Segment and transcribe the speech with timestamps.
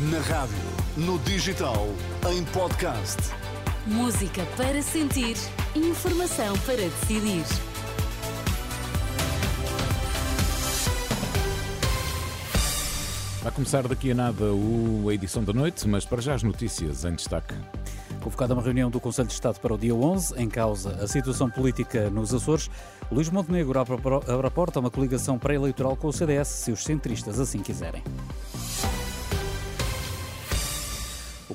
[0.00, 0.54] Na rádio,
[0.96, 1.88] no digital,
[2.30, 3.16] em podcast.
[3.84, 5.36] Música para sentir,
[5.74, 7.42] informação para decidir.
[13.42, 17.16] Vai começar daqui a nada a edição da noite, mas para já as notícias em
[17.16, 17.56] destaque.
[18.20, 21.50] Convocada uma reunião do Conselho de Estado para o dia 11, em causa a situação
[21.50, 22.70] política nos Açores,
[23.10, 23.96] Luís Montenegro abre
[24.46, 28.04] a porta a uma coligação pré-eleitoral com o CDS, se os centristas assim quiserem.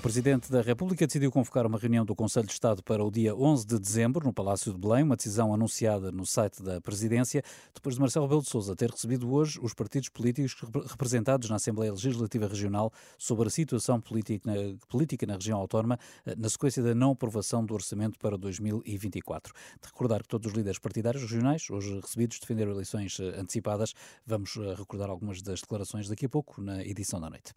[0.03, 3.65] Presidente da República decidiu convocar uma reunião do Conselho de Estado para o dia 11
[3.65, 7.41] de dezembro, no Palácio de Belém, uma decisão anunciada no site da Presidência,
[7.73, 11.93] depois de Marcelo Rebelo de Sousa ter recebido hoje os partidos políticos representados na Assembleia
[11.93, 16.93] Legislativa Regional sobre a situação política na, política na região autónoma, eh, na sequência da
[16.93, 19.53] não aprovação do orçamento para 2024.
[19.81, 23.93] De recordar que todos os líderes partidários regionais, hoje recebidos, defenderam eleições eh, antecipadas.
[24.27, 27.53] Vamos eh, recordar algumas das declarações daqui a pouco, na edição da noite.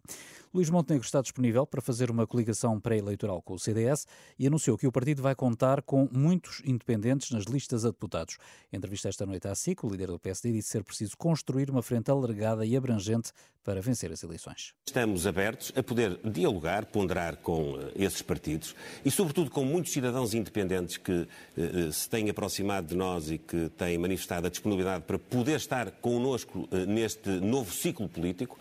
[0.53, 4.05] Luís Montenegro está disponível para fazer uma coligação pré-eleitoral com o CDS
[4.37, 8.37] e anunciou que o partido vai contar com muitos independentes nas listas a deputados.
[8.71, 11.81] Em entrevista esta noite à SIC, o líder do PSD disse ser preciso construir uma
[11.81, 13.31] frente alargada e abrangente
[13.63, 14.73] para vencer as eleições.
[14.85, 20.33] Estamos abertos a poder dialogar, ponderar com uh, esses partidos e, sobretudo, com muitos cidadãos
[20.33, 25.19] independentes que uh, se têm aproximado de nós e que têm manifestado a disponibilidade para
[25.19, 28.57] poder estar connosco uh, neste novo ciclo político.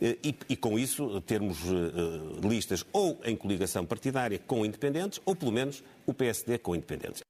[0.00, 5.50] E, e, com isso termos uh, listas ou em coligação partidária com independentes ou pelo
[5.50, 7.22] menos o PSD com independentes.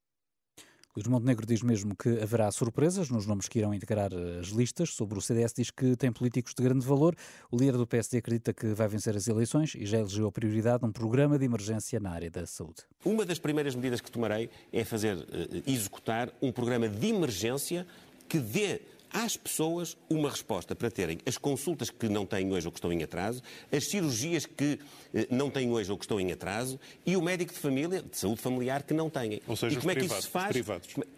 [0.98, 4.90] Luís Montenegro diz mesmo que haverá surpresas nos nomes que irão integrar as listas.
[4.90, 7.14] Sobre o CDS diz que tem políticos de grande valor.
[7.52, 10.84] O líder do PSD acredita que vai vencer as eleições e já elegeu a prioridade
[10.84, 12.82] um programa de emergência na área da saúde.
[13.04, 15.24] Uma das primeiras medidas que tomarei é fazer
[15.64, 17.86] executar um programa de emergência
[18.28, 18.80] que dê
[19.12, 22.92] às pessoas uma resposta para terem as consultas que não têm hoje ou que estão
[22.92, 23.42] em atraso,
[23.72, 24.78] as cirurgias que
[25.14, 28.16] eh, não têm hoje ou que estão em atraso e o médico de família, de
[28.16, 29.40] saúde familiar, que não têm.
[29.46, 30.56] Ou seja, e como é que isso se faz?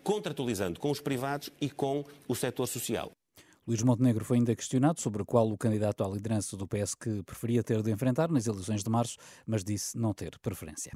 [0.03, 3.11] Contratualizando com os privados e com o setor social.
[3.71, 7.63] Luís Montenegro foi ainda questionado sobre qual o candidato à liderança do PS que preferia
[7.63, 9.17] ter de enfrentar nas eleições de março,
[9.47, 10.93] mas disse não ter preferência.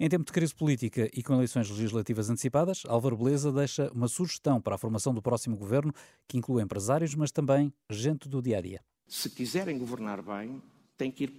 [0.00, 4.60] Em tempo de crise política e com eleições legislativas antecipadas, Álvaro Beleza deixa uma sugestão
[4.60, 5.94] para a formação do próximo governo,
[6.26, 8.80] que inclui empresários, mas também gente do dia a dia.
[9.06, 10.60] Se quiserem governar bem,
[10.96, 11.32] têm que ir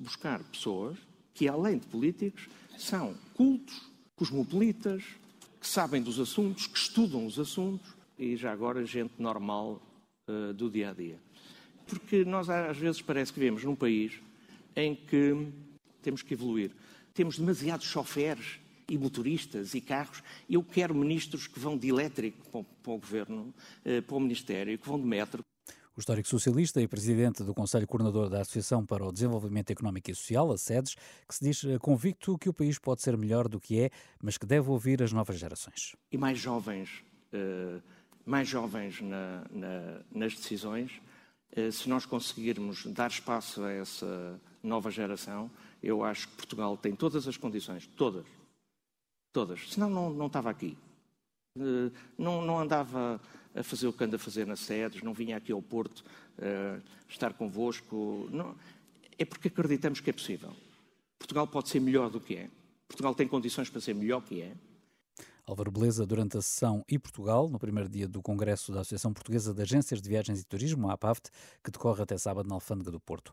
[0.00, 0.98] buscar pessoas
[1.32, 5.04] que, além de políticos, são cultos, cosmopolitas,
[5.60, 9.80] que sabem dos assuntos, que estudam os assuntos e já agora gente normal
[10.28, 11.18] uh, do dia a dia.
[11.86, 14.20] Porque nós às vezes parece que vivemos num país
[14.76, 15.48] em que
[16.02, 16.70] temos que evoluir.
[17.12, 18.58] Temos demasiados choferes
[18.88, 20.22] e motoristas e carros.
[20.48, 23.54] Eu quero ministros que vão de elétrico para o, para o governo,
[23.84, 25.44] eh, para o Ministério, que vão de metro.
[25.96, 30.14] O histórico socialista e presidente do Conselho Coordenador da Associação para o Desenvolvimento Económico e
[30.14, 30.96] Social, a SEDES,
[31.28, 34.36] que se diz eh, convicto que o país pode ser melhor do que é, mas
[34.36, 35.94] que deve ouvir as novas gerações.
[36.10, 37.80] E mais jovens, uh,
[38.24, 41.00] mais jovens na, na, nas decisões,
[41.56, 45.50] uh, se nós conseguirmos dar espaço a essa nova geração,
[45.82, 48.24] eu acho que Portugal tem todas as condições, todas,
[49.32, 50.76] todas, senão não, não estava aqui.
[51.56, 53.20] Eh, não, não andava
[53.54, 56.00] a fazer o que anda a fazer nas sedes, não vinha aqui ao Porto
[56.38, 58.28] uh, estar convosco.
[58.32, 58.56] Não,
[59.16, 60.52] é porque acreditamos que é possível.
[61.18, 62.50] Portugal pode ser melhor do que é.
[62.88, 64.52] Portugal tem condições para ser melhor que é.
[65.46, 69.52] Álvaro Beleza, durante a sessão e Portugal, no primeiro dia do Congresso da Associação Portuguesa
[69.52, 71.30] de Agências de Viagens e Turismo, a APAVT,
[71.62, 73.30] que decorre até sábado na Alfândega do Porto.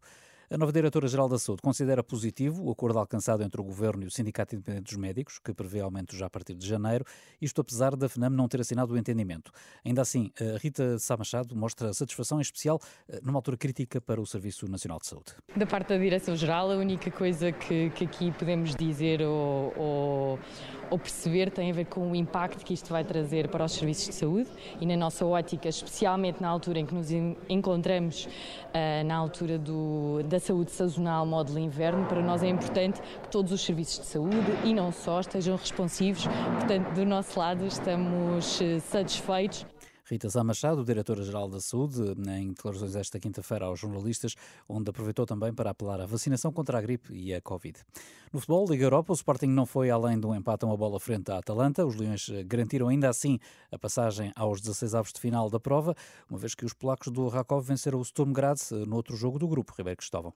[0.53, 4.11] A nova Diretora-Geral da Saúde considera positivo o acordo alcançado entre o Governo e o
[4.11, 7.05] Sindicato Independente dos Médicos, que prevê aumento já a partir de janeiro,
[7.41, 9.49] isto apesar da FNAM não ter assinado o entendimento.
[9.85, 10.29] Ainda assim,
[10.59, 14.99] Rita Sá Machado mostra satisfação em especial eh, numa altura crítica para o Serviço Nacional
[14.99, 15.31] de Saúde.
[15.55, 20.39] Da parte da Direção-Geral, a única coisa que, que aqui podemos dizer ou, ou,
[20.89, 24.09] ou perceber tem a ver com o impacto que isto vai trazer para os serviços
[24.09, 24.49] de saúde
[24.81, 27.07] e na nossa ótica, especialmente na altura em que nos
[27.47, 33.29] encontramos, uh, na altura do, da saúde sazonal módulo inverno, para nós é importante que
[33.29, 36.27] todos os serviços de saúde e não só estejam responsivos.
[36.59, 39.65] Portanto, do nosso lado estamos eh, satisfeitos.
[40.11, 42.01] Rita Sá Machado, diretora-geral da Saúde,
[42.37, 44.35] em declarações esta quinta-feira aos jornalistas,
[44.67, 47.79] onde aproveitou também para apelar à vacinação contra a gripe e a Covid.
[48.33, 50.99] No futebol, Liga Europa, o Sporting não foi além de um empate a uma bola
[50.99, 51.85] frente à Atalanta.
[51.85, 53.39] Os Leões eh, garantiram ainda assim
[53.71, 55.95] a passagem aos 16 avos de final da prova,
[56.29, 59.39] uma vez que os polacos do Rakov venceram o Sturm Graz eh, no outro jogo
[59.39, 60.33] do grupo, Ribeiro Cristóvão.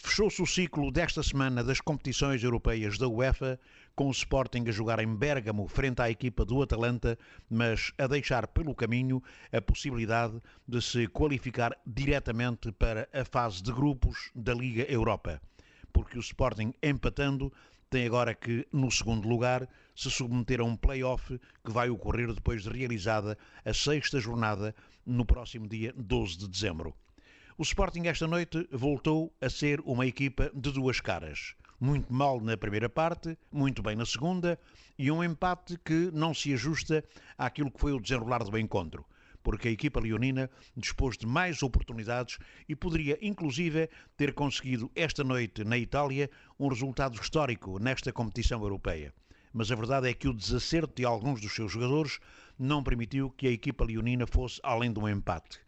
[0.00, 3.58] Fechou-se o ciclo desta semana das competições europeias da UEFA,
[3.96, 7.18] com o Sporting a jogar em Bérgamo frente à equipa do Atalanta,
[7.50, 9.20] mas a deixar pelo caminho
[9.52, 15.42] a possibilidade de se qualificar diretamente para a fase de grupos da Liga Europa.
[15.92, 17.52] porque o Sporting, empatando,
[17.90, 22.62] tem agora que, no segundo lugar, se submeter a um play-off que vai ocorrer depois
[22.62, 24.72] de realizada a sexta jornada
[25.04, 26.94] no próximo dia 12 de dezembro.
[27.60, 31.56] O Sporting esta noite voltou a ser uma equipa de duas caras.
[31.80, 34.56] Muito mal na primeira parte, muito bem na segunda,
[34.96, 37.02] e um empate que não se ajusta
[37.36, 39.04] àquilo que foi o desenrolar do encontro
[39.42, 42.38] porque a equipa leonina dispôs de mais oportunidades
[42.68, 46.30] e poderia, inclusive, ter conseguido esta noite na Itália
[46.60, 49.12] um resultado histórico nesta competição europeia.
[49.52, 52.20] Mas a verdade é que o desacerto de alguns dos seus jogadores
[52.58, 55.60] não permitiu que a equipa leonina fosse além de um empate.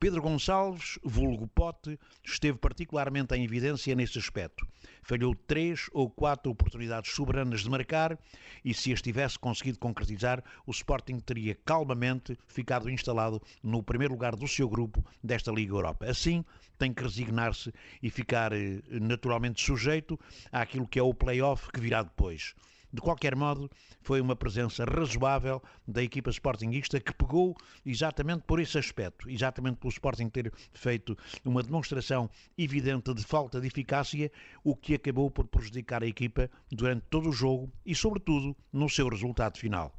[0.00, 4.64] Pedro Gonçalves, vulgo Pote, esteve particularmente em evidência nesse aspecto.
[5.02, 8.16] Falhou três ou quatro oportunidades soberanas de marcar
[8.64, 14.36] e, se as tivesse conseguido concretizar, o Sporting teria calmamente ficado instalado no primeiro lugar
[14.36, 16.06] do seu grupo desta Liga Europa.
[16.06, 16.44] Assim,
[16.78, 20.16] tem que resignar-se e ficar eh, naturalmente sujeito
[20.52, 22.54] àquilo que é o play-off que virá depois.
[22.92, 23.70] De qualquer modo,
[24.00, 27.54] foi uma presença razoável da equipa sportinguista que pegou
[27.84, 33.66] exatamente por esse aspecto, exatamente pelo Sporting ter feito uma demonstração evidente de falta de
[33.66, 34.32] eficácia,
[34.64, 39.08] o que acabou por prejudicar a equipa durante todo o jogo e, sobretudo, no seu
[39.08, 39.92] resultado final.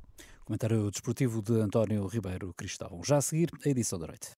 [0.44, 3.04] Comentário desportivo de António Ribeiro Cristóvão.
[3.04, 4.28] Já a seguir, a edição da noite.